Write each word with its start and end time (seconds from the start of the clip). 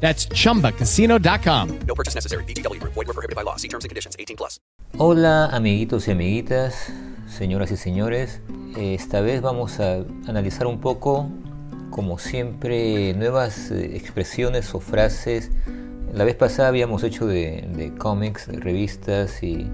That's 0.00 0.28
chumbacasino.com. 0.28 1.78
No 1.86 1.94
purchase 1.94 2.14
necessary. 2.14 2.44
BGW. 2.44 2.80
Void 2.82 2.94
were 2.94 3.12
prohibited 3.12 3.34
by 3.34 3.42
law. 3.42 3.56
See 3.56 3.68
terms 3.68 3.84
and 3.84 3.90
conditions. 3.90 4.14
18 4.18 4.36
plus. 4.36 4.60
Hola 4.98 5.46
amiguitos 5.46 6.08
y 6.08 6.12
amiguitas, 6.12 6.90
señoras 7.26 7.70
y 7.70 7.76
señores. 7.76 8.40
Esta 8.76 9.20
vez 9.20 9.42
vamos 9.42 9.78
a 9.78 10.04
analizar 10.26 10.66
un 10.66 10.80
poco, 10.80 11.28
como 11.90 12.18
siempre, 12.18 13.12
nuevas 13.14 13.70
eh, 13.70 13.96
expresiones 13.96 14.74
o 14.74 14.80
frases. 14.80 15.50
La 16.14 16.24
vez 16.24 16.34
pasada 16.34 16.68
habíamos 16.68 17.02
hecho 17.02 17.26
de, 17.26 17.68
de 17.74 17.94
cómics, 17.94 18.46
de 18.46 18.58
revistas 18.58 19.42
y 19.42 19.68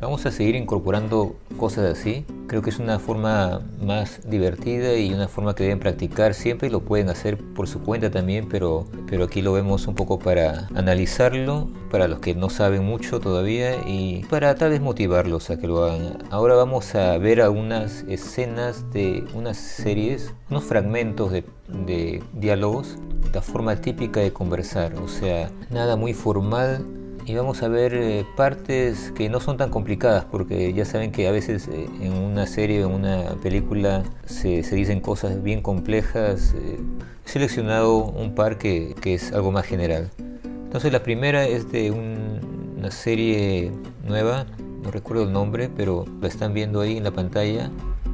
vamos 0.00 0.26
a 0.26 0.32
seguir 0.32 0.56
incorporando 0.56 1.36
cosas 1.56 1.98
así. 1.98 2.24
Creo 2.48 2.62
que 2.62 2.70
es 2.70 2.78
una 2.78 2.98
forma 2.98 3.60
más 3.78 4.28
divertida 4.28 4.96
y 4.96 5.12
una 5.12 5.28
forma 5.28 5.54
que 5.54 5.64
deben 5.64 5.80
practicar 5.80 6.32
siempre 6.32 6.68
y 6.68 6.70
lo 6.70 6.80
pueden 6.80 7.10
hacer 7.10 7.36
por 7.36 7.68
su 7.68 7.80
cuenta 7.80 8.10
también, 8.10 8.48
pero, 8.48 8.86
pero 9.06 9.24
aquí 9.24 9.42
lo 9.42 9.52
vemos 9.52 9.86
un 9.86 9.94
poco 9.94 10.18
para 10.18 10.66
analizarlo, 10.74 11.68
para 11.90 12.08
los 12.08 12.20
que 12.20 12.34
no 12.34 12.48
saben 12.48 12.86
mucho 12.86 13.20
todavía 13.20 13.86
y 13.86 14.24
para 14.30 14.54
tal 14.54 14.70
vez 14.70 14.80
motivarlos 14.80 15.50
a 15.50 15.58
que 15.58 15.66
lo 15.66 15.84
hagan. 15.84 16.24
Ahora 16.30 16.54
vamos 16.54 16.94
a 16.94 17.18
ver 17.18 17.42
algunas 17.42 18.04
escenas 18.08 18.90
de 18.92 19.24
unas 19.34 19.58
series, 19.58 20.32
unos 20.48 20.64
fragmentos 20.64 21.30
de, 21.30 21.44
de 21.68 22.22
diálogos, 22.32 22.96
la 23.34 23.42
forma 23.42 23.76
típica 23.76 24.20
de 24.20 24.32
conversar, 24.32 24.94
o 24.94 25.08
sea, 25.08 25.50
nada 25.68 25.96
muy 25.96 26.14
formal 26.14 26.97
y 27.28 27.34
vamos 27.34 27.62
a 27.62 27.68
ver 27.68 27.92
eh, 27.92 28.24
partes 28.36 29.12
que 29.14 29.28
no 29.28 29.38
son 29.38 29.58
tan 29.58 29.68
complicadas 29.68 30.24
porque 30.24 30.72
ya 30.72 30.86
saben 30.86 31.12
que 31.12 31.28
a 31.28 31.30
veces 31.30 31.68
eh, 31.68 31.86
en 32.00 32.14
una 32.14 32.46
serie 32.46 32.82
o 32.82 32.88
en 32.88 32.94
una 32.94 33.34
película 33.42 34.02
se, 34.24 34.62
se, 34.62 34.74
dicen 34.74 35.00
cosas 35.00 35.42
bien 35.42 35.60
complejas. 35.60 36.54
Eh, 36.56 36.78
he 37.26 37.28
seleccionado 37.28 37.98
un 37.98 38.34
par 38.34 38.56
que, 38.56 38.94
que, 39.02 39.12
es 39.12 39.32
algo 39.32 39.52
más 39.52 39.66
general. 39.66 40.08
Entonces 40.42 40.90
la 40.90 41.02
primera 41.02 41.46
es 41.46 41.70
de 41.70 41.90
un, 41.90 42.74
una 42.78 42.90
serie 42.90 43.72
nueva, 44.06 44.46
no 44.82 44.90
recuerdo 44.90 45.24
el 45.24 45.32
nombre, 45.32 45.68
pero 45.68 46.06
la 46.22 46.28
están 46.28 46.54
viendo 46.54 46.80
ahí 46.80 46.96
en 46.96 47.04
la 47.04 47.10
pantalla. 47.10 47.70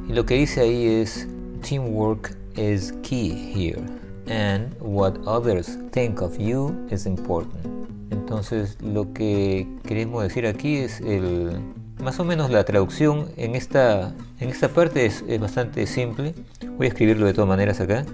Y 0.09 0.11
lo 0.11 0.25
que 0.25 0.35
dice 0.35 0.59
ahí 0.59 0.87
es, 0.87 1.25
teamwork 1.61 2.35
is 2.57 2.93
key 3.01 3.53
here. 3.55 3.81
And 4.27 4.75
what 4.81 5.13
others 5.25 5.77
think 5.91 6.21
of 6.21 6.37
you 6.37 6.75
is 6.89 7.05
important. 7.05 7.84
Entonces 8.11 8.77
lo 8.81 9.13
que 9.13 9.67
queremos 9.83 10.23
decir 10.23 10.45
aquí 10.45 10.77
es 10.77 11.01
el, 11.01 11.59
más 12.01 12.19
o 12.19 12.25
menos 12.25 12.51
la 12.51 12.63
traducción 12.63 13.29
en 13.37 13.55
esta, 13.55 14.13
en 14.39 14.49
esta 14.49 14.69
parte 14.69 15.05
es, 15.05 15.23
es 15.27 15.39
bastante 15.39 15.87
simple. 15.87 16.33
Voy 16.77 16.87
a 16.87 16.89
escribirlo 16.89 17.25
de 17.25 17.33
todas 17.33 17.47
maneras 17.47 17.79
acá. 17.79 18.05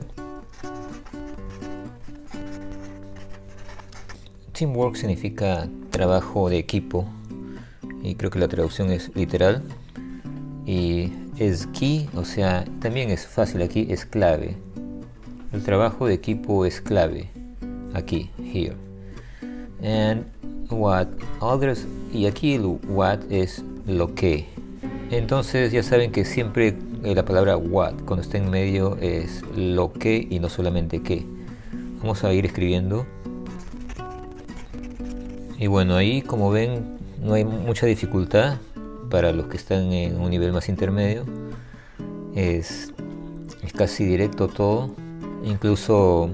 Teamwork 4.53 4.95
significa 4.95 5.67
trabajo 5.89 6.49
de 6.49 6.59
equipo 6.59 7.05
y 8.03 8.15
creo 8.15 8.29
que 8.29 8.39
la 8.39 8.47
traducción 8.47 8.91
es 8.91 9.13
literal. 9.15 9.63
Y 10.65 11.11
es 11.37 11.67
key, 11.67 12.07
o 12.15 12.23
sea, 12.23 12.65
también 12.79 13.09
es 13.09 13.25
fácil 13.25 13.63
aquí, 13.63 13.87
es 13.89 14.05
clave. 14.05 14.57
El 15.51 15.63
trabajo 15.63 16.05
de 16.05 16.13
equipo 16.13 16.65
es 16.65 16.79
clave 16.79 17.29
aquí, 17.93 18.29
here 18.37 18.90
and 19.83 20.25
what 20.69 21.07
others 21.39 21.85
y 22.13 22.25
aquí 22.25 22.55
el 22.55 22.79
what 22.87 23.19
es 23.29 23.63
lo 23.87 24.13
que. 24.13 24.45
Entonces 25.09 25.71
ya 25.71 25.83
saben 25.83 26.11
que 26.11 26.23
siempre 26.25 26.75
eh, 27.03 27.15
la 27.15 27.25
palabra 27.25 27.57
what 27.57 27.93
cuando 28.05 28.21
está 28.21 28.37
en 28.37 28.49
medio 28.49 28.97
es 29.01 29.43
lo 29.55 29.91
que 29.91 30.27
y 30.29 30.39
no 30.39 30.49
solamente 30.49 31.01
que 31.01 31.25
vamos 31.99 32.23
a 32.23 32.33
ir 32.33 32.45
escribiendo. 32.45 33.05
Y 35.57 35.67
bueno 35.67 35.95
ahí 35.95 36.21
como 36.21 36.51
ven 36.51 36.97
no 37.21 37.33
hay 37.33 37.45
mucha 37.45 37.85
dificultad 37.85 38.57
para 39.09 39.31
los 39.31 39.47
que 39.47 39.57
están 39.57 39.91
en 39.91 40.19
un 40.19 40.29
nivel 40.29 40.53
más 40.53 40.69
intermedio. 40.69 41.25
Es, 42.35 42.93
es 43.61 43.73
casi 43.73 44.05
directo 44.05 44.47
todo. 44.47 44.89
Incluso 45.43 46.29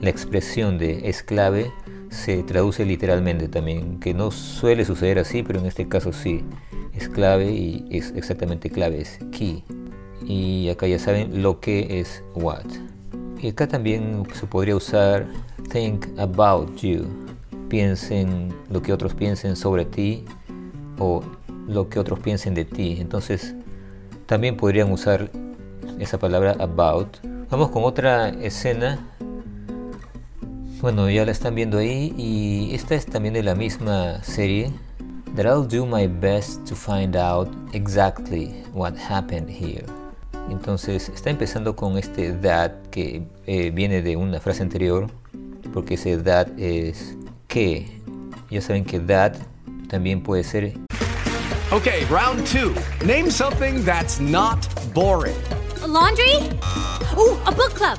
la 0.00 0.10
expresión 0.10 0.78
de 0.78 1.08
es 1.08 1.22
clave 1.22 1.72
se 2.18 2.42
traduce 2.42 2.84
literalmente 2.84 3.48
también, 3.48 4.00
que 4.00 4.12
no 4.12 4.30
suele 4.30 4.84
suceder 4.84 5.18
así, 5.18 5.42
pero 5.42 5.60
en 5.60 5.66
este 5.66 5.88
caso 5.88 6.12
sí, 6.12 6.44
es 6.92 7.08
clave 7.08 7.50
y 7.50 7.86
es 7.90 8.12
exactamente 8.16 8.70
clave, 8.70 9.00
es 9.00 9.18
key. 9.30 9.64
Y 10.26 10.68
acá 10.68 10.86
ya 10.86 10.98
saben 10.98 11.42
lo 11.42 11.60
que 11.60 12.00
es 12.00 12.22
what. 12.34 12.66
Y 13.40 13.48
acá 13.48 13.68
también 13.68 14.24
se 14.34 14.46
podría 14.46 14.74
usar 14.74 15.26
think 15.70 16.06
about 16.18 16.76
you, 16.78 17.06
piensen 17.68 18.52
lo 18.68 18.82
que 18.82 18.92
otros 18.92 19.14
piensen 19.14 19.54
sobre 19.54 19.84
ti 19.84 20.24
o 20.98 21.22
lo 21.68 21.88
que 21.88 22.00
otros 22.00 22.18
piensen 22.18 22.54
de 22.54 22.64
ti. 22.64 22.96
Entonces 22.98 23.54
también 24.26 24.56
podrían 24.56 24.90
usar 24.90 25.30
esa 26.00 26.18
palabra 26.18 26.56
about. 26.58 27.16
Vamos 27.48 27.70
con 27.70 27.84
otra 27.84 28.30
escena 28.30 28.98
bueno, 30.80 31.10
ya 31.10 31.24
la 31.24 31.32
están 31.32 31.54
viendo 31.54 31.78
ahí 31.78 32.14
y 32.16 32.74
esta 32.74 32.94
es 32.94 33.06
también 33.06 33.34
de 33.34 33.42
la 33.42 33.54
misma 33.54 34.22
serie. 34.22 34.72
That 35.36 35.46
I'll 35.46 35.66
do 35.66 35.84
my 35.84 36.06
best 36.06 36.66
to 36.66 36.74
find 36.74 37.16
out 37.16 37.48
exactly 37.72 38.64
what 38.72 38.94
happened 38.96 39.48
here. 39.50 39.84
Entonces 40.50 41.10
está 41.10 41.30
empezando 41.30 41.76
con 41.76 41.98
este 41.98 42.32
that 42.32 42.72
que 42.90 43.22
eh, 43.46 43.70
viene 43.70 44.02
de 44.02 44.16
una 44.16 44.40
frase 44.40 44.62
anterior, 44.62 45.08
porque 45.72 45.94
ese 45.94 46.16
that 46.18 46.48
es 46.58 47.16
que. 47.46 47.86
Ya 48.50 48.62
saben 48.62 48.84
que 48.84 48.98
that 49.00 49.34
también 49.88 50.22
puede 50.22 50.42
ser. 50.42 50.72
Okay, 51.70 52.04
round 52.06 52.46
two. 52.46 52.72
Name 53.04 53.30
something 53.30 53.84
that's 53.84 54.18
not 54.20 54.66
boring. 54.94 55.36
A 55.82 55.86
laundry? 55.86 56.38
Ooh, 57.16 57.36
a 57.44 57.52
book 57.52 57.74
club. 57.74 57.98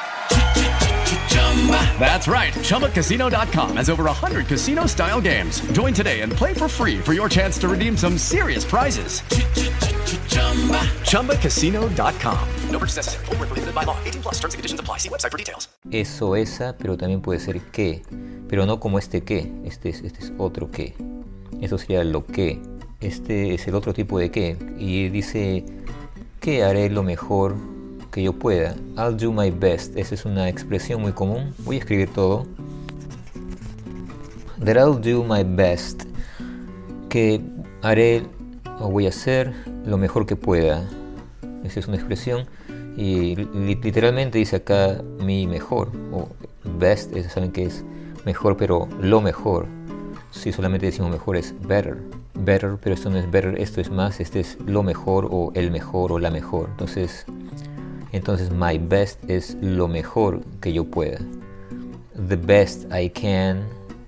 That's 1.99 2.27
right. 2.27 2.53
ChumbaCasino.com 2.53 3.77
has 3.77 3.89
over 3.89 4.03
100 4.05 4.47
casino 4.47 4.87
style 4.87 5.21
games. 5.21 5.61
Join 5.73 5.93
today 5.93 6.21
and 6.21 6.33
play 6.33 6.53
for 6.53 6.67
free 6.67 6.97
for 6.97 7.13
your 7.13 7.29
chance 7.29 7.59
to 7.59 7.67
redeem 7.67 7.95
some 7.95 8.17
serious 8.17 8.65
prizes. 8.65 9.21
ChumbaCasino.com. 11.05 12.39
No 12.71 12.79
purchase 12.79 12.97
necessary. 12.97 13.25
Were 13.37 13.45
prohibited 13.45 13.75
by 13.75 13.83
law. 13.83 13.95
18 14.05 14.21
plus. 14.23 14.39
Terms 14.39 14.53
and 14.55 14.59
conditions 14.59 14.79
apply. 14.79 14.97
See 14.97 15.09
website 15.09 15.31
for 15.31 15.37
details. 15.37 15.69
Eso, 15.91 16.35
esa, 16.35 16.75
pero 16.77 16.97
también 16.97 17.21
puede 17.21 17.39
ser 17.39 17.61
que, 17.71 18.01
pero 18.47 18.65
no 18.65 18.79
como 18.79 18.97
este 18.97 19.21
que, 19.23 19.51
este 19.65 19.89
es, 19.89 20.01
este 20.01 20.25
es 20.25 20.33
otro 20.37 20.71
que. 20.71 20.95
Eso 21.61 21.77
sería 21.77 22.03
lo 22.03 22.25
que. 22.25 22.61
Este 23.01 23.53
es 23.53 23.67
el 23.67 23.75
otro 23.75 23.93
tipo 23.93 24.19
de 24.19 24.31
que. 24.31 24.57
Y 24.79 25.09
dice 25.09 25.65
que 26.39 26.63
haré 26.63 26.89
lo 26.89 27.03
mejor 27.03 27.55
que 28.11 28.21
yo 28.23 28.33
pueda. 28.33 28.75
I'll 28.97 29.15
do 29.17 29.31
my 29.31 29.49
best. 29.51 29.95
Esa 29.97 30.15
es 30.15 30.25
una 30.25 30.49
expresión 30.49 31.01
muy 31.01 31.11
común. 31.13 31.53
Voy 31.59 31.77
a 31.77 31.79
escribir 31.79 32.09
todo. 32.13 32.45
That 34.63 34.75
I'll 34.77 34.99
do 34.99 35.23
my 35.23 35.43
best. 35.43 36.03
Que 37.09 37.41
haré 37.81 38.23
o 38.79 38.89
voy 38.89 39.05
a 39.05 39.09
hacer 39.09 39.53
lo 39.85 39.97
mejor 39.97 40.25
que 40.25 40.35
pueda. 40.35 40.83
Esa 41.63 41.79
es 41.79 41.87
una 41.87 41.97
expresión. 41.97 42.45
Y 42.97 43.35
li- 43.35 43.75
literalmente 43.81 44.37
dice 44.37 44.57
acá 44.57 45.01
mi 45.23 45.47
mejor. 45.47 45.91
O 46.11 46.27
best, 46.77 47.15
es- 47.15 47.31
saben 47.31 47.51
que 47.51 47.63
es 47.65 47.83
mejor, 48.25 48.57
pero 48.57 48.87
lo 48.99 49.21
mejor. 49.21 49.65
Si 50.31 50.51
solamente 50.51 50.85
decimos 50.85 51.11
mejor 51.11 51.37
es 51.37 51.53
better. 51.67 51.97
Better, 52.33 52.77
pero 52.81 52.95
esto 52.95 53.09
no 53.09 53.17
es 53.17 53.29
better, 53.29 53.59
esto 53.59 53.81
es 53.81 53.89
más. 53.91 54.19
Este 54.19 54.39
es 54.39 54.57
lo 54.65 54.83
mejor 54.83 55.27
o 55.31 55.51
el 55.55 55.71
mejor 55.71 56.11
o 56.11 56.19
la 56.19 56.31
mejor. 56.31 56.69
Entonces, 56.71 57.25
entonces 58.11 58.51
my 58.51 58.77
best 58.77 59.19
es 59.29 59.57
lo 59.61 59.87
mejor 59.87 60.41
que 60.59 60.73
yo 60.73 60.85
pueda. 60.85 61.19
The 62.27 62.35
best 62.35 62.85
I 62.93 63.09
can, 63.09 63.63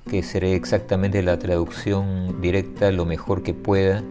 que 0.09 0.21
sería 0.23 0.55
exactamente 0.55 1.23
la 1.23 1.39
traducción 1.39 2.41
directa, 2.41 2.91
lo 2.91 3.05
mejor 3.05 3.43
que 3.43 3.53
pueda. 3.53 4.03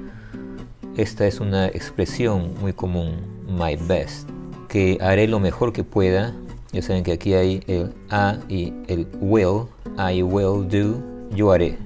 Esta 0.97 1.27
es 1.27 1.41
una 1.41 1.69
expresión 1.69 2.55
muy 2.61 2.73
común, 2.73 3.17
my 3.47 3.77
best, 3.77 4.29
que 4.69 4.99
haré 5.01 5.29
lo 5.29 5.41
mejor 5.41 5.73
que 5.73 5.85
pueda. 5.85 6.35
Ya 6.73 6.81
saben 6.81 7.03
que 7.03 7.13
aquí 7.13 7.35
hay 7.35 7.63
el 7.67 7.93
a 8.11 8.39
y 8.49 8.73
el 8.89 9.07
will, 9.21 9.67
I 9.99 10.23
will 10.23 10.67
do, 10.69 11.03
yo 11.37 11.53
haré. 11.53 11.77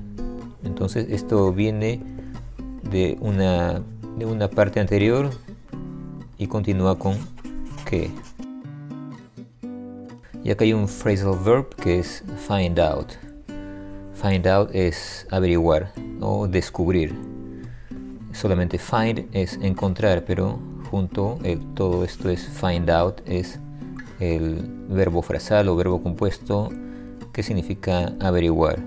Entonces 0.64 1.08
esto 1.10 1.52
viene 1.52 2.00
de 2.90 3.16
una, 3.20 3.82
de 4.16 4.26
una 4.26 4.48
parte 4.48 4.80
anterior 4.80 5.30
y 6.38 6.46
continúa 6.46 6.98
con 6.98 7.16
que. 7.86 8.10
Y 10.44 10.50
acá 10.50 10.64
hay 10.64 10.74
un 10.74 10.86
phrasal 10.86 11.38
verb 11.42 11.74
que 11.76 11.98
es 11.98 12.22
find 12.46 12.78
out. 12.78 13.12
Find 14.14 14.46
out 14.46 14.70
es 14.74 15.26
averiguar 15.30 15.92
o 16.20 16.46
descubrir. 16.46 17.14
Solamente 18.32 18.78
find 18.78 19.26
es 19.32 19.58
encontrar, 19.62 20.24
pero 20.26 20.58
junto 20.90 21.38
el, 21.42 21.60
todo 21.74 22.04
esto 22.04 22.28
es 22.30 22.46
find 22.48 22.90
out, 22.90 23.20
es 23.26 23.58
el 24.20 24.66
verbo 24.88 25.22
frasal 25.22 25.68
o 25.68 25.76
verbo 25.76 26.02
compuesto 26.02 26.70
que 27.32 27.42
significa 27.42 28.12
averiguar. 28.20 28.78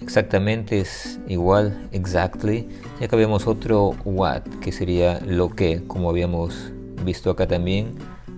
Exactamente 0.00 0.80
es 0.80 1.18
igual, 1.28 1.88
exactly. 1.92 2.68
Y 3.00 3.04
acá 3.04 3.16
vemos 3.16 3.46
otro 3.46 3.94
what, 4.04 4.42
que 4.60 4.72
sería 4.72 5.20
lo 5.20 5.50
que, 5.50 5.86
como 5.86 6.10
habíamos 6.10 6.72
visto 7.04 7.30
acá 7.30 7.46
también. 7.46 7.94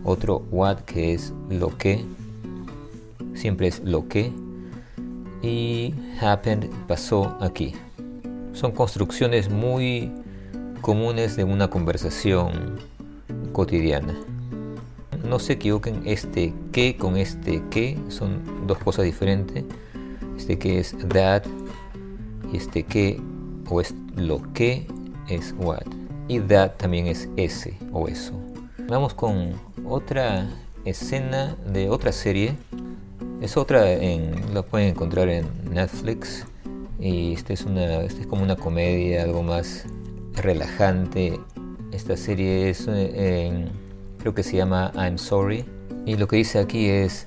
Otro 0.09 0.45
what, 0.53 0.83
que 0.83 1.15
es 1.15 1.35
lo 1.51 1.77
que. 1.77 2.05
Siempre 3.35 3.67
es 3.67 3.81
lo 3.81 4.07
que. 4.07 4.33
Y 5.43 5.95
happened, 6.21 6.71
pasó 6.87 7.37
aquí. 7.41 7.75
Son 8.53 8.71
construcciones 8.71 9.51
muy 9.51 10.13
comunes 10.81 11.35
de 11.35 11.43
una 11.43 11.69
conversación 11.69 12.79
cotidiana. 13.53 14.17
No 15.29 15.41
se 15.41 15.55
equivoquen, 15.55 16.03
este 16.05 16.55
que 16.71 16.97
con 16.97 17.17
este 17.17 17.65
que 17.69 17.99
son 18.09 18.69
dos 18.69 18.79
cosas 18.79 19.07
diferentes. 19.07 19.65
Este 20.37 20.57
que 20.57 20.79
es 20.79 20.95
that 21.09 21.43
y 22.53 22.59
este 22.59 22.85
que 22.85 23.21
o 23.69 23.81
es 23.81 23.93
lo 24.15 24.41
que 24.53 24.87
es 25.29 25.53
what. 25.59 25.83
Y 26.29 26.39
that 26.39 26.77
también 26.77 27.09
es 27.09 27.29
ese 27.37 27.77
o 27.93 28.07
eso. 28.07 28.35
Vamos 28.89 29.15
con 29.15 29.55
otra 29.89 30.49
escena 30.85 31.57
de 31.67 31.91
otra 31.91 32.13
serie. 32.13 32.57
Es 33.41 33.57
otra 33.57 33.93
en 33.93 34.55
la 34.55 34.63
pueden 34.63 34.89
encontrar 34.89 35.29
en 35.29 35.47
Netflix 35.71 36.47
y 36.99 37.35
esta 37.35 37.53
es 37.53 37.63
una 37.63 38.03
esta 38.03 38.21
es 38.23 38.27
como 38.27 38.43
una 38.43 38.57
comedia, 38.57 39.23
algo 39.23 39.43
más 39.43 39.85
relajante. 40.35 41.39
Esta 41.93 42.17
serie 42.17 42.71
es 42.71 42.87
eh, 42.89 43.47
en, 43.47 43.71
creo 44.19 44.35
que 44.35 44.43
se 44.43 44.57
llama 44.57 44.93
I'm 44.95 45.19
Sorry 45.19 45.65
y 46.05 46.17
lo 46.17 46.27
que 46.27 46.37
dice 46.37 46.59
aquí 46.59 46.89
es 46.89 47.27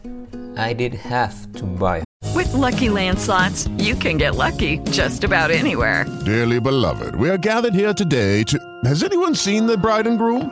I 0.58 0.74
did 0.74 0.96
have 1.10 1.34
to 1.54 1.66
buy 1.66 2.04
With 2.36 2.54
Lucky 2.54 2.90
Land 2.90 3.20
slots, 3.20 3.68
you 3.78 3.96
can 3.96 4.18
get 4.18 4.36
lucky 4.36 4.80
just 4.92 5.24
about 5.24 5.52
anywhere. 5.52 6.06
Dearly 6.26 6.60
beloved, 6.60 7.16
we 7.16 7.30
are 7.30 7.38
gathered 7.38 7.74
here 7.74 7.94
today 7.94 8.44
to. 8.44 8.58
Has 8.86 9.04
anyone 9.04 9.36
seen 9.36 9.68
the 9.68 9.78
bride 9.78 10.08
and 10.08 10.18
groom? 10.18 10.52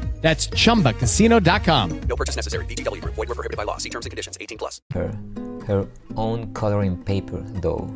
That's 0.21 0.47
chumbacasino.com. 0.49 2.01
No 2.07 2.15
purchase 2.15 2.35
necessary. 2.35 2.65
VGW 2.65 3.01
Group. 3.01 3.15
Void 3.15 3.29
were 3.29 3.35
prohibited 3.35 3.57
by 3.57 3.63
law. 3.63 3.77
See 3.77 3.89
terms 3.89 4.05
and 4.05 4.11
conditions. 4.11 4.37
18 4.39 4.57
plus. 4.57 4.81
her 4.93 5.11
her 5.67 5.87
own 6.17 6.53
coloring 6.53 6.97
paper 6.97 7.41
though. 7.61 7.87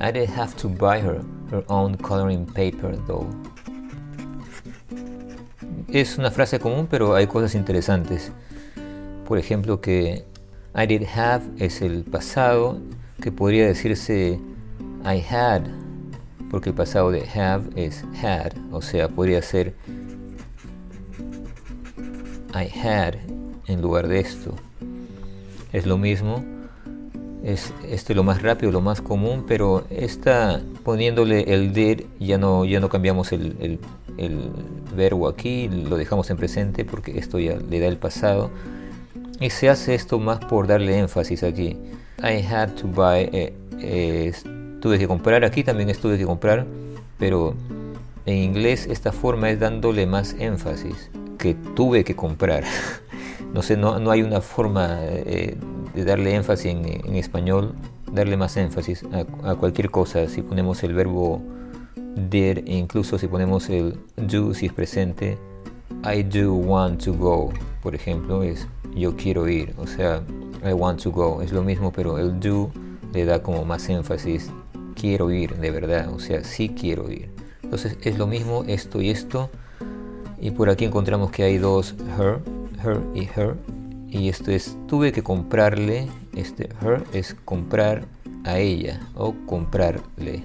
I 0.00 0.10
did 0.10 0.28
have 0.28 0.56
to 0.58 0.68
buy 0.68 1.00
her 1.00 1.24
her 1.50 1.64
own 1.68 1.96
coloring 1.96 2.46
paper 2.46 2.96
though. 3.06 3.28
Es 5.88 6.18
una 6.18 6.30
frase 6.30 6.58
común, 6.58 6.86
pero 6.88 7.14
hay 7.14 7.26
cosas 7.26 7.54
interesantes. 7.54 8.32
Por 9.26 9.38
ejemplo, 9.38 9.80
que 9.80 10.24
I 10.74 10.86
did 10.86 11.04
have 11.16 11.42
es 11.58 11.80
el 11.80 12.04
pasado, 12.04 12.80
que 13.22 13.32
podría 13.32 13.66
decirse 13.66 14.38
I 15.04 15.24
had, 15.30 15.62
porque 16.50 16.70
el 16.70 16.74
pasado 16.74 17.10
de 17.10 17.24
have 17.28 17.70
es 17.76 18.04
had, 18.22 18.52
o 18.72 18.82
sea, 18.82 19.08
podría 19.08 19.40
ser 19.42 19.74
I 22.56 22.70
had 22.78 23.16
en 23.66 23.82
lugar 23.82 24.08
de 24.08 24.20
esto. 24.20 24.54
Es 25.72 25.84
lo 25.84 25.98
mismo, 25.98 26.44
es 27.44 27.74
este 27.88 28.14
lo 28.14 28.24
más 28.24 28.40
rápido, 28.40 28.72
lo 28.72 28.80
más 28.80 29.02
común, 29.02 29.44
pero 29.46 29.84
esta 29.90 30.62
poniéndole 30.84 31.52
el 31.52 31.72
did 31.72 32.02
ya 32.18 32.38
no, 32.38 32.64
ya 32.64 32.80
no 32.80 32.88
cambiamos 32.88 33.32
el, 33.32 33.56
el, 33.60 33.78
el 34.16 34.50
verbo 34.96 35.28
aquí, 35.28 35.68
lo 35.68 35.96
dejamos 35.96 36.30
en 36.30 36.36
presente 36.36 36.84
porque 36.84 37.18
esto 37.18 37.38
ya 37.38 37.56
le 37.56 37.80
da 37.80 37.88
el 37.88 37.98
pasado. 37.98 38.50
Y 39.38 39.50
se 39.50 39.68
hace 39.68 39.94
esto 39.94 40.18
más 40.18 40.38
por 40.38 40.66
darle 40.66 40.98
énfasis 40.98 41.42
aquí. 41.42 41.76
I 42.22 42.42
had 42.42 42.70
to 42.76 42.88
buy, 42.88 43.28
eh, 43.32 43.52
eh, 43.80 44.32
tuve 44.80 44.98
que 44.98 45.06
comprar, 45.06 45.44
aquí 45.44 45.62
también 45.62 45.90
estuve 45.90 46.16
que 46.16 46.24
comprar, 46.24 46.64
pero 47.18 47.54
en 48.24 48.38
inglés 48.38 48.86
esta 48.90 49.12
forma 49.12 49.50
es 49.50 49.60
dándole 49.60 50.06
más 50.06 50.34
énfasis, 50.38 51.10
que 51.36 51.54
tuve 51.54 52.04
que 52.04 52.14
comprar. 52.16 52.64
no 53.54 53.62
sé, 53.62 53.76
no, 53.76 53.98
no 53.98 54.10
hay 54.10 54.22
una 54.22 54.40
forma 54.40 54.98
eh, 55.02 55.56
de 55.94 56.04
darle 56.04 56.34
énfasis 56.34 56.66
en, 56.66 56.84
en, 56.86 57.14
español, 57.16 57.74
darle 58.12 58.36
más 58.36 58.56
énfasis 58.56 59.04
a, 59.42 59.54
cualquier 59.54 59.90
cosa. 59.90 60.28
Si 60.28 60.42
ponemos 60.42 60.82
el 60.82 60.94
verbo 60.94 61.40
did, 62.16 62.58
e 62.66 62.76
incluso 62.76 63.18
si 63.18 63.26
ponemos 63.26 63.68
el 63.70 63.98
do, 64.16 64.54
si 64.54 64.66
es 64.66 64.72
presente, 64.72 65.38
I 66.04 66.22
do 66.22 66.54
want 66.54 67.04
to 67.04 67.14
go, 67.14 67.50
por 67.82 67.94
ejemplo, 67.94 68.42
es 68.42 68.66
yo 68.94 69.16
quiero 69.16 69.48
ir, 69.48 69.74
o 69.78 69.86
sea, 69.86 70.22
I 70.64 70.72
want 70.72 71.02
to 71.02 71.10
go, 71.10 71.42
es 71.42 71.52
lo 71.52 71.62
mismo, 71.62 71.92
pero 71.92 72.18
el 72.18 72.38
do 72.40 72.70
le 73.12 73.24
da 73.24 73.42
como 73.42 73.64
más 73.64 73.88
énfasis, 73.88 74.50
quiero 74.94 75.30
ir, 75.30 75.56
de 75.56 75.70
verdad, 75.70 76.12
o 76.12 76.18
sea, 76.18 76.44
sí 76.44 76.68
quiero 76.68 77.10
ir. 77.10 77.30
Entonces 77.62 77.98
es 78.02 78.18
lo 78.18 78.26
mismo 78.26 78.64
esto 78.66 79.00
y 79.00 79.10
esto, 79.10 79.50
y 80.40 80.50
por 80.50 80.68
aquí 80.68 80.84
encontramos 80.84 81.30
que 81.30 81.42
hay 81.42 81.58
dos 81.58 81.94
her, 82.18 82.40
her 82.84 83.00
y 83.14 83.28
her, 83.36 83.56
y 84.08 84.28
esto 84.28 84.50
es, 84.50 84.76
tuve 84.86 85.12
que 85.12 85.22
comprarle, 85.22 86.08
este 86.34 86.68
her 86.82 87.02
es 87.12 87.34
comprar 87.44 88.06
a 88.44 88.58
ella 88.58 89.00
o 89.14 89.34
comprarle. 89.46 90.42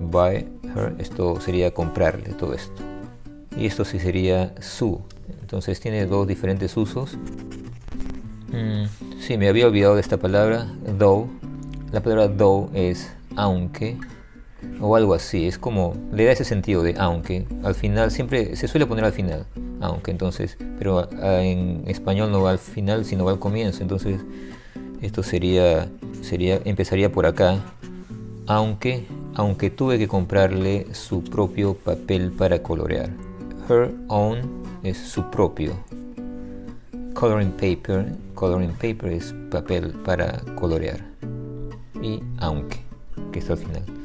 Buy 0.00 0.46
her, 0.74 0.94
esto 0.98 1.40
sería 1.40 1.72
comprarle 1.72 2.34
todo 2.34 2.54
esto. 2.54 2.82
Y 3.56 3.66
esto 3.66 3.84
sí 3.84 3.98
sería 3.98 4.54
su. 4.60 5.00
Entonces 5.40 5.80
tiene 5.80 6.06
dos 6.06 6.28
diferentes 6.28 6.76
usos. 6.76 7.16
Mm, 8.52 8.84
sí, 9.18 9.36
me 9.36 9.48
había 9.48 9.66
olvidado 9.66 9.94
de 9.94 10.00
esta 10.00 10.18
palabra, 10.18 10.68
though. 10.98 11.26
La 11.90 12.02
palabra 12.02 12.28
though 12.28 12.70
es 12.74 13.10
aunque 13.34 13.96
o 14.80 14.96
algo 14.96 15.14
así. 15.14 15.46
Es 15.46 15.58
como, 15.58 15.94
le 16.12 16.24
da 16.24 16.32
ese 16.32 16.44
sentido 16.44 16.82
de 16.82 16.94
aunque. 16.98 17.46
Al 17.62 17.74
final, 17.74 18.10
siempre 18.10 18.56
se 18.56 18.68
suele 18.68 18.86
poner 18.86 19.04
al 19.04 19.12
final, 19.12 19.46
aunque. 19.80 20.10
Entonces, 20.10 20.56
pero 20.78 21.08
en 21.10 21.84
español 21.86 22.30
no 22.30 22.42
va 22.42 22.50
al 22.50 22.58
final, 22.58 23.04
sino 23.04 23.24
va 23.24 23.32
al 23.32 23.38
comienzo. 23.38 23.82
Entonces, 23.82 24.20
esto 25.00 25.22
sería, 25.22 25.88
sería 26.22 26.60
empezaría 26.64 27.10
por 27.10 27.26
acá. 27.26 27.58
Aunque, 28.46 29.06
aunque 29.34 29.70
tuve 29.70 29.98
que 29.98 30.08
comprarle 30.08 30.86
su 30.92 31.22
propio 31.22 31.74
papel 31.74 32.32
para 32.32 32.62
colorear. 32.62 33.10
Her 33.68 33.92
own 34.08 34.38
es 34.82 34.96
su 34.96 35.30
propio. 35.30 35.72
Coloring 37.12 37.52
paper, 37.52 38.14
coloring 38.34 38.72
paper 38.72 39.12
es 39.12 39.34
papel 39.50 39.92
para 40.04 40.40
colorear. 40.54 41.00
Y 42.00 42.22
aunque, 42.38 42.78
que 43.32 43.40
está 43.40 43.52
al 43.52 43.58
final. 43.58 43.97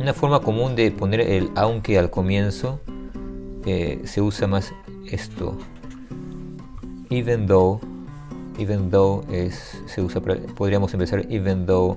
Una 0.00 0.14
forma 0.14 0.40
común 0.40 0.76
de 0.76 0.90
poner 0.92 1.20
el 1.20 1.50
aunque 1.56 1.98
al 1.98 2.08
comienzo 2.08 2.80
eh, 3.66 4.00
se 4.04 4.22
usa 4.22 4.46
más 4.46 4.72
esto. 5.10 5.58
Even 7.10 7.46
though, 7.46 7.80
even 8.58 8.90
though 8.90 9.24
es, 9.30 9.82
se 9.86 10.00
usa, 10.00 10.20
podríamos 10.20 10.92
empezar 10.94 11.26
even 11.30 11.66
though. 11.66 11.96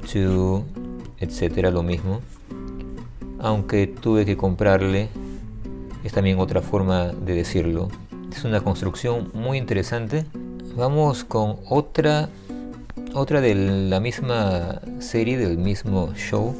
to, 0.00 0.64
etcétera, 1.18 1.70
lo 1.70 1.82
mismo. 1.82 2.20
Aunque 3.38 3.86
tuve 3.86 4.24
que 4.24 4.36
comprarle, 4.36 5.08
es 6.04 6.12
también 6.12 6.38
otra 6.38 6.62
forma 6.62 7.08
de 7.08 7.34
decirlo. 7.34 7.88
Es 8.32 8.44
una 8.44 8.60
construcción 8.60 9.30
muy 9.34 9.58
interesante. 9.58 10.24
Vamos 10.76 11.24
con 11.24 11.56
otra, 11.68 12.28
otra 13.14 13.40
de 13.40 13.54
la 13.54 14.00
misma 14.00 14.80
serie, 14.98 15.36
del 15.36 15.58
mismo 15.58 16.12
show. 16.14 16.54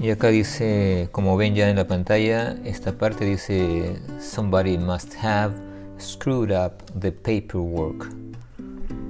Y 0.00 0.10
acá 0.10 0.28
dice, 0.28 1.08
como 1.12 1.36
ven 1.36 1.54
ya 1.54 1.70
en 1.70 1.76
la 1.76 1.86
pantalla, 1.86 2.56
esta 2.64 2.98
parte 2.98 3.24
dice, 3.24 4.00
somebody 4.32 4.78
must 4.78 5.12
have 5.12 5.52
screwed 5.98 6.50
up 6.50 6.82
the 6.98 7.12
paperwork. 7.12 8.08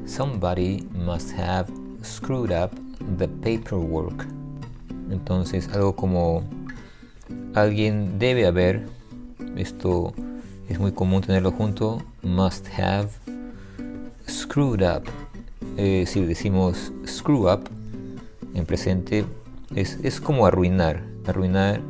Somebody 0.04 0.82
must 0.92 1.30
have 1.30 1.70
screwed 2.02 2.50
up 2.50 2.74
the 3.18 3.28
paperwork. 3.28 4.26
Entonces, 5.12 5.68
algo 5.68 5.94
como 5.94 6.42
alguien 7.54 8.18
debe 8.18 8.46
haber, 8.46 8.84
esto 9.56 10.12
es 10.68 10.80
muy 10.80 10.90
común 10.90 11.22
tenerlo 11.22 11.52
junto, 11.52 12.02
must 12.22 12.66
have 12.76 13.08
screwed 14.26 14.82
up. 14.82 15.04
Eh, 15.76 16.04
si 16.04 16.24
decimos 16.24 16.92
screw 17.06 17.48
up 17.48 17.70
en 18.54 18.66
presente, 18.66 19.24
es, 19.76 20.00
es, 20.02 20.20
como 20.20 20.46
arruinar. 20.46 21.04
Arruinar, 21.28 21.80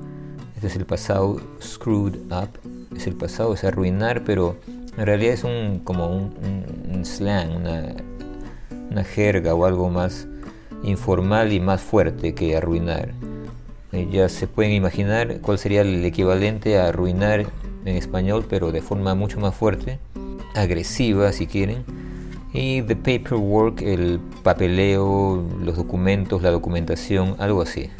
este 0.62 0.75
es 0.75 0.76
el 0.76 0.87
pasado, 0.87 1.40
screwed 1.61 2.14
up, 2.31 2.50
es 2.97 3.09
el 3.09 3.16
pasado, 3.16 3.52
es 3.52 3.64
arruinar, 3.64 4.23
pero 4.23 4.59
en 4.97 5.07
realidad 5.07 5.35
es 5.35 5.42
un, 5.42 5.81
como 5.83 6.07
un, 6.07 7.02
slang, 7.04 7.57
una, 7.57 7.97
una, 8.88 9.02
jerga 9.02 9.57
o 9.57 9.64
algo 9.64 9.90
más 9.90 10.28
informal 10.85 11.52
y 11.52 11.59
más 11.59 11.81
fuerte 11.81 12.37
que 12.37 12.57
arruinar. 12.57 13.12
Eh, 13.90 14.07
ya 14.09 14.28
se 14.28 14.47
pueden 14.47 14.71
imaginar 14.71 15.40
cuál 15.40 15.59
sería 15.59 15.81
el 15.81 16.04
equivalente 16.04 16.78
a 16.78 16.90
arruinar 16.90 17.45
en 17.85 17.97
español, 17.97 18.47
pero 18.49 18.71
de 18.71 18.83
forma 18.83 19.16
mucho 19.16 19.40
más 19.40 19.57
fuerte, 19.57 19.99
agresiva 20.54 21.33
si 21.33 21.49
quieren 21.49 21.85
y 22.52 22.83
the 22.83 22.95
paperwork, 22.95 23.83
el 23.83 24.21
papeleo, 24.45 25.45
los 25.61 25.76
documentos, 25.76 26.40
la 26.40 26.52
documentación, 26.52 27.35
algo 27.40 27.62
así. 27.62 27.90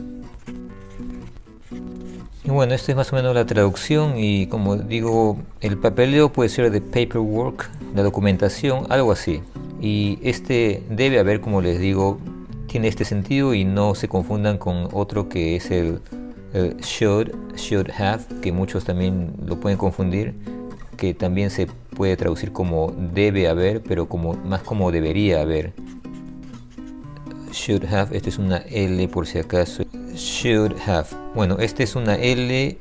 Bueno, 2.45 2.75
esto 2.75 2.91
es 2.91 2.97
más 2.97 3.13
o 3.13 3.17
menos 3.17 3.37
la 3.37 3.47
traducción 3.47 4.15
y 4.17 4.49
como 4.49 4.77
digo, 4.77 5.39
el 5.61 5.79
papeleo 5.79 6.33
puede 6.33 6.49
ser 6.49 6.73
the 6.73 6.81
paperwork, 6.81 7.71
la 7.95 8.03
documentación, 8.03 8.85
algo 8.89 9.13
así. 9.13 9.43
Y 9.81 10.19
este 10.23 10.83
debe 10.91 11.21
haber, 11.21 11.41
como 11.41 11.61
les 11.61 11.79
digo, 11.79 12.19
tiene 12.67 12.89
este 12.89 13.05
sentido 13.05 13.55
y 13.55 13.65
no 13.65 13.95
se 13.95 14.09
confundan 14.09 14.59
con 14.59 14.89
otro 14.93 15.29
que 15.29 15.55
es 15.55 15.71
el 15.71 16.01
should, 16.81 17.31
should 17.55 17.89
have, 17.97 18.25
que 18.41 18.51
muchos 18.51 18.83
también 18.83 19.35
lo 19.47 19.61
pueden 19.61 19.79
confundir, 19.79 20.35
que 20.97 21.15
también 21.15 21.49
se 21.49 21.69
puede 21.95 22.17
traducir 22.17 22.51
como 22.53 22.93
debe 23.15 23.47
haber, 23.47 23.85
pero 23.85 24.09
como, 24.09 24.35
más 24.35 24.63
como 24.63 24.91
debería 24.91 25.43
haber. 25.43 25.73
Should 27.53 27.85
have, 27.85 28.17
esta 28.17 28.31
es 28.31 28.39
una 28.39 28.59
L 28.69 29.07
por 29.09 29.29
si 29.29 29.39
acaso. 29.39 29.85
Should 30.15 30.79
have. 30.87 31.09
Bueno, 31.35 31.59
esta 31.59 31.83
es 31.83 31.97
una 31.97 32.15
L, 32.17 32.79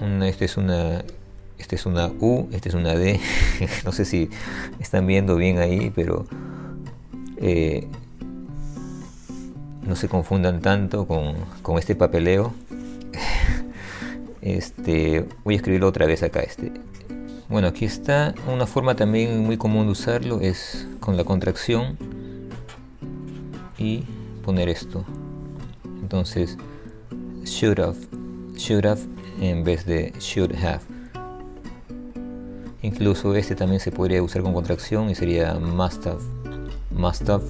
una, 0.00 0.28
esta 0.28 0.44
es 0.44 0.56
una 0.56 1.04
esta 1.58 1.76
es 1.76 1.86
una 1.86 2.08
U, 2.20 2.48
esta 2.52 2.70
es 2.70 2.74
una 2.74 2.94
D. 2.94 3.20
no 3.84 3.92
sé 3.92 4.04
si 4.04 4.30
están 4.80 5.06
viendo 5.06 5.36
bien 5.36 5.58
ahí, 5.58 5.92
pero 5.94 6.26
eh, 7.36 7.86
no 9.86 9.94
se 9.94 10.08
confundan 10.08 10.62
tanto 10.62 11.06
con, 11.06 11.34
con 11.62 11.78
este 11.78 11.94
papeleo. 11.94 12.54
este, 14.40 15.26
voy 15.44 15.54
a 15.54 15.56
escribirlo 15.58 15.88
otra 15.88 16.06
vez 16.06 16.22
acá. 16.22 16.40
Este. 16.40 16.72
Bueno, 17.50 17.68
aquí 17.68 17.84
está 17.84 18.34
una 18.46 18.66
forma 18.66 18.94
también 18.94 19.40
muy 19.40 19.56
común 19.56 19.86
de 19.86 19.92
usarlo 19.92 20.40
es 20.40 20.86
con 21.00 21.16
la 21.16 21.24
contracción 21.24 21.98
y 23.76 24.04
poner 24.44 24.68
esto. 24.68 25.04
Entonces, 26.00 26.56
should 27.50 27.78
have, 27.78 27.96
should 28.56 28.86
have 28.86 29.00
en 29.40 29.64
vez 29.64 29.84
de 29.84 30.12
should 30.20 30.54
have. 30.54 30.82
Incluso 32.82 33.34
este 33.34 33.54
también 33.54 33.80
se 33.80 33.90
podría 33.90 34.22
usar 34.22 34.42
con 34.42 34.54
contracción 34.54 35.10
y 35.10 35.14
sería 35.14 35.54
must 35.54 36.06
have. 36.06 36.22
Must 36.90 37.28
have. 37.28 37.49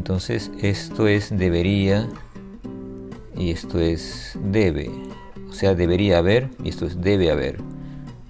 Entonces 0.00 0.50
esto 0.62 1.08
es 1.08 1.28
debería 1.28 2.08
y 3.36 3.50
esto 3.50 3.78
es 3.78 4.32
debe. 4.42 4.90
O 5.50 5.52
sea, 5.52 5.74
debería 5.74 6.16
haber 6.16 6.48
y 6.64 6.70
esto 6.70 6.86
es 6.86 7.02
debe 7.02 7.30
haber. 7.30 7.58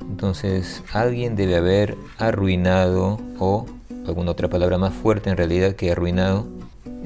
Entonces 0.00 0.82
alguien 0.92 1.36
debe 1.36 1.56
haber 1.56 1.96
arruinado 2.18 3.20
o 3.38 3.66
alguna 4.04 4.32
otra 4.32 4.50
palabra 4.50 4.78
más 4.78 4.92
fuerte 4.92 5.30
en 5.30 5.36
realidad 5.36 5.76
que 5.76 5.92
arruinado 5.92 6.48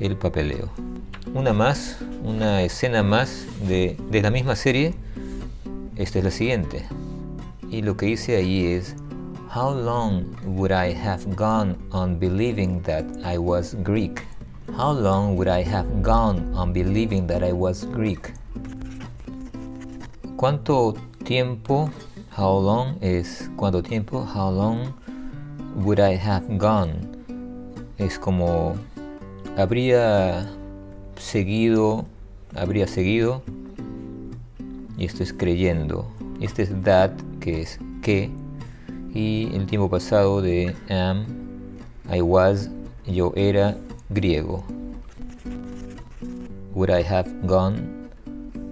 el 0.00 0.16
papeleo. 0.16 0.70
Una 1.34 1.52
más, 1.52 1.98
una 2.22 2.62
escena 2.62 3.02
más 3.02 3.44
de, 3.68 3.98
de 4.10 4.22
la 4.22 4.30
misma 4.30 4.56
serie. 4.56 4.94
Esta 5.96 6.20
es 6.20 6.24
la 6.24 6.30
siguiente. 6.30 6.86
Y 7.70 7.82
lo 7.82 7.98
que 7.98 8.08
hice 8.08 8.36
ahí 8.36 8.64
es 8.64 8.96
How 9.54 9.74
long 9.74 10.24
would 10.56 10.72
I 10.72 10.94
have 10.94 11.36
gone 11.36 11.76
on 11.92 12.18
believing 12.18 12.80
that 12.84 13.04
I 13.22 13.36
was 13.36 13.76
Greek? 13.84 14.22
How 14.72 14.90
long 14.92 15.36
would 15.36 15.48
I 15.48 15.62
have 15.62 16.02
gone 16.02 16.52
on 16.54 16.72
believing 16.72 17.26
that 17.26 17.42
I 17.42 17.52
was 17.52 17.84
Greek? 17.84 18.32
¿Cuánto 20.36 20.96
tiempo? 21.24 21.90
How 22.30 22.56
long 22.58 22.98
es 23.00 23.50
cuánto 23.56 23.82
tiempo? 23.82 24.24
How 24.24 24.50
long 24.50 24.94
would 25.76 26.00
I 26.00 26.16
have 26.16 26.58
gone? 26.58 27.06
Es 27.98 28.18
como 28.18 28.76
habría 29.56 30.48
seguido, 31.16 32.06
habría 32.54 32.88
seguido. 32.88 33.42
Y 34.96 35.04
esto 35.04 35.22
es 35.22 35.32
creyendo. 35.32 36.06
Este 36.40 36.62
es 36.62 36.70
that, 36.82 37.12
que 37.40 37.62
es 37.62 37.78
que 38.02 38.30
y 39.14 39.54
el 39.54 39.66
tiempo 39.66 39.88
pasado 39.88 40.42
de 40.42 40.74
am, 40.90 41.24
I 42.12 42.20
was, 42.20 42.68
yo 43.06 43.32
era 43.36 43.76
griego. 44.08 44.64
Would 46.74 46.90
I 46.90 47.02
have 47.02 47.30
gone 47.44 48.10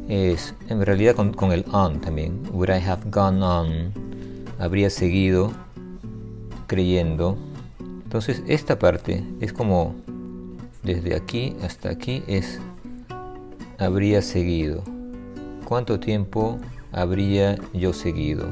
es 0.09 0.55
en 0.69 0.85
realidad 0.85 1.15
con, 1.15 1.53
el 1.53 1.65
on 1.73 2.01
también. 2.01 2.43
Would 2.53 2.69
I 2.71 2.81
have 2.81 3.03
gone 3.11 3.43
on? 3.43 3.93
Habría 4.59 4.91
seguido 4.91 5.53
creyendo. 6.67 7.37
Entonces 8.05 8.43
esta 8.47 8.79
parte 8.79 9.25
es 9.41 9.53
como 9.53 9.95
desde 10.83 11.15
aquí 11.15 11.57
hasta 11.63 11.91
aquí 11.91 12.23
es 12.27 12.61
habría 13.79 14.23
seguido. 14.23 14.83
¿Cuánto 15.65 15.99
tiempo 15.99 16.59
habría 16.93 17.59
yo 17.73 17.93
seguido? 17.93 18.49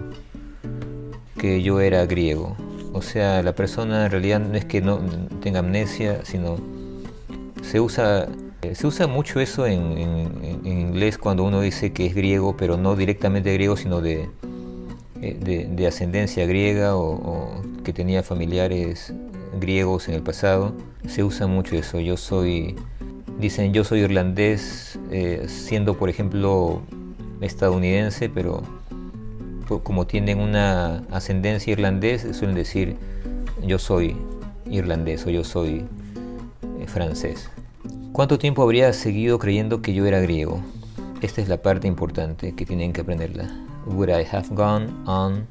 que 1.41 1.63
yo 1.63 1.81
era 1.81 2.05
griego. 2.05 2.55
O 2.93 3.03
sea, 3.03 3.43
la 3.43 3.55
persona 3.55 4.07
en 4.07 4.11
realidad 4.11 4.41
no 4.41 4.57
es 4.57 4.65
que 4.65 4.81
no 4.81 4.99
tenga 5.41 5.61
amnesia, 5.61 6.25
sino 6.25 6.57
se 7.63 7.81
usa, 7.81 8.29
se 8.73 8.87
usa 8.87 9.07
mucho 9.07 9.41
eso 9.41 9.67
en, 9.67 9.97
en, 9.99 10.67
inglés 10.67 11.19
cuando 11.19 11.45
uno 11.45 11.61
dice 11.61 11.93
que 11.93 12.07
es 12.07 12.15
griego, 12.15 12.57
pero 12.57 12.77
no 12.77 12.97
directamente 12.97 13.53
griego, 13.55 13.77
sino 13.77 14.01
de, 14.01 14.29
de, 15.21 15.69
de 15.71 15.87
ascendencia 15.87 16.47
griega 16.47 16.97
o, 16.97 17.13
o, 17.13 17.63
que 17.85 17.93
tenía 17.93 18.23
familiares 18.23 19.13
griegos 19.61 20.09
en 20.09 20.15
el 20.15 20.23
pasado. 20.23 20.73
Se 21.07 21.23
usa 21.23 21.47
mucho 21.47 21.77
eso. 21.77 22.01
Yo 22.01 22.17
soy, 22.17 22.77
dicen 23.39 23.73
yo 23.73 23.85
soy 23.85 24.01
irlandés, 24.01 24.99
eh, 25.11 25.45
siendo 25.49 25.97
por 25.97 26.09
ejemplo 26.09 26.83
estadounidense, 27.41 28.29
pero 28.29 28.63
como 29.79 30.07
tienen 30.07 30.41
una 30.41 31.05
ascendencia 31.11 31.73
irlandés, 31.73 32.27
suelen 32.33 32.57
decir 32.57 32.97
yo 33.63 33.79
soy 33.79 34.17
irlandés 34.69 35.25
o 35.27 35.31
yo 35.31 35.45
soy 35.45 35.85
eh, 36.81 36.87
francés. 36.87 37.49
¿Cuánto 38.13 38.39
tiempo 38.39 38.63
habría 38.63 38.93
seguido 38.93 39.39
creyendo 39.39 39.81
que 39.83 39.95
yo 39.95 40.05
era 40.05 40.21
griego? 40.21 40.61
Esta 41.23 41.41
es 41.41 41.49
la 41.49 41.63
parte 41.63 41.87
importante 41.87 42.55
que 42.55 42.67
tienen 42.67 42.93
que 42.93 43.03
aprenderla. 43.03 43.49
Would 43.87 44.09
I 44.09 44.27
have 44.31 44.49
gone 44.51 44.89
on? 45.07 45.47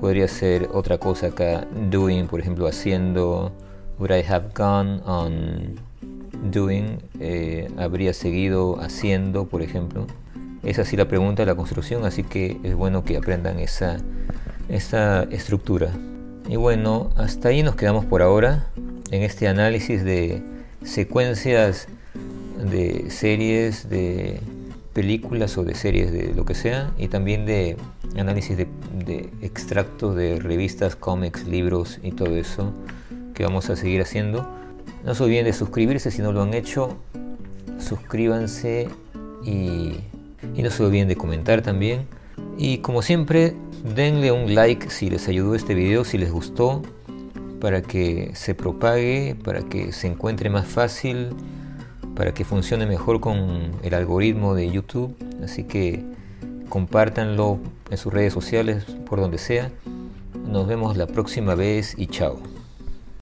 Podría 0.00 0.28
ser 0.28 0.68
otra 0.72 0.98
cosa 0.98 1.28
acá, 1.28 1.66
doing, 1.90 2.26
por 2.26 2.40
ejemplo, 2.40 2.66
haciendo. 2.66 3.52
Would 3.98 4.10
I 4.10 4.22
have 4.28 4.48
gone 4.54 5.00
on 5.04 5.80
doing? 6.50 6.98
Eh, 7.20 7.70
habría 7.76 8.12
seguido 8.12 8.80
haciendo, 8.80 9.46
por 9.46 9.62
ejemplo. 9.62 10.06
Es 10.66 10.80
así 10.80 10.96
la 10.96 11.06
pregunta 11.06 11.42
de 11.42 11.46
la 11.46 11.54
construcción, 11.54 12.04
así 12.04 12.24
que 12.24 12.58
es 12.64 12.74
bueno 12.74 13.04
que 13.04 13.16
aprendan 13.16 13.60
esa, 13.60 13.98
esa 14.68 15.22
estructura. 15.30 15.92
Y 16.48 16.56
bueno, 16.56 17.10
hasta 17.14 17.50
ahí 17.50 17.62
nos 17.62 17.76
quedamos 17.76 18.04
por 18.04 18.20
ahora 18.20 18.66
en 19.12 19.22
este 19.22 19.46
análisis 19.46 20.02
de 20.02 20.42
secuencias 20.82 21.86
de 22.58 23.10
series, 23.10 23.88
de 23.88 24.40
películas 24.92 25.56
o 25.56 25.62
de 25.62 25.76
series 25.76 26.10
de 26.10 26.34
lo 26.34 26.44
que 26.44 26.56
sea, 26.56 26.90
y 26.98 27.06
también 27.06 27.46
de 27.46 27.76
análisis 28.18 28.56
de, 28.56 28.66
de 28.92 29.30
extractos 29.42 30.16
de 30.16 30.40
revistas, 30.40 30.96
cómics, 30.96 31.46
libros 31.46 32.00
y 32.02 32.10
todo 32.10 32.34
eso 32.34 32.72
que 33.34 33.44
vamos 33.44 33.70
a 33.70 33.76
seguir 33.76 34.02
haciendo. 34.02 34.44
No 35.04 35.14
se 35.14 35.22
olviden 35.22 35.44
de 35.44 35.52
suscribirse 35.52 36.10
si 36.10 36.22
no 36.22 36.32
lo 36.32 36.42
han 36.42 36.54
hecho. 36.54 36.96
Suscríbanse 37.78 38.88
y 39.44 40.00
y 40.54 40.62
no 40.62 40.70
se 40.70 40.82
olviden 40.82 41.08
de 41.08 41.16
comentar 41.16 41.62
también. 41.62 42.06
Y 42.58 42.78
como 42.78 43.02
siempre, 43.02 43.54
denle 43.94 44.32
un 44.32 44.54
like 44.54 44.90
si 44.90 45.10
les 45.10 45.28
ayudó 45.28 45.54
este 45.54 45.74
video, 45.74 46.04
si 46.04 46.18
les 46.18 46.30
gustó, 46.30 46.82
para 47.60 47.82
que 47.82 48.30
se 48.34 48.54
propague, 48.54 49.36
para 49.42 49.62
que 49.62 49.92
se 49.92 50.06
encuentre 50.06 50.50
más 50.50 50.66
fácil, 50.66 51.28
para 52.14 52.32
que 52.32 52.44
funcione 52.44 52.86
mejor 52.86 53.20
con 53.20 53.72
el 53.82 53.94
algoritmo 53.94 54.54
de 54.54 54.70
YouTube. 54.70 55.16
Así 55.42 55.64
que 55.64 56.04
compártanlo 56.68 57.58
en 57.90 57.96
sus 57.96 58.12
redes 58.12 58.32
sociales, 58.32 58.84
por 59.08 59.20
donde 59.20 59.38
sea. 59.38 59.70
Nos 60.46 60.66
vemos 60.66 60.96
la 60.96 61.06
próxima 61.06 61.54
vez 61.54 61.94
y 61.96 62.06
chao. 62.06 62.55